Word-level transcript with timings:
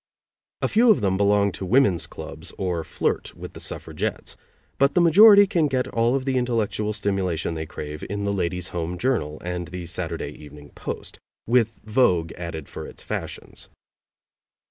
A 0.63 0.67
few 0.67 0.89
of 0.89 1.01
them 1.01 1.15
belong 1.15 1.51
to 1.51 1.63
women's 1.63 2.07
clubs 2.07 2.51
or 2.57 2.83
flirt 2.83 3.35
with 3.35 3.53
the 3.53 3.59
suffragettes, 3.59 4.35
but 4.79 4.95
the 4.95 4.99
majority 4.99 5.45
can 5.45 5.67
get 5.67 5.87
all 5.89 6.15
of 6.15 6.25
the 6.25 6.37
intellectual 6.39 6.91
stimulation 6.91 7.53
they 7.53 7.67
crave 7.67 8.03
in 8.09 8.23
the 8.25 8.33
Ladies' 8.33 8.69
Home 8.69 8.97
Journal 8.97 9.39
and 9.45 9.67
the 9.67 9.85
Saturday 9.85 10.31
Evening 10.43 10.71
Post, 10.71 11.19
with 11.45 11.81
Vogue 11.83 12.33
added 12.33 12.67
for 12.67 12.87
its 12.87 13.03
fashions. 13.03 13.69